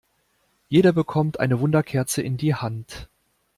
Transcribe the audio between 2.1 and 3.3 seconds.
in die Hand.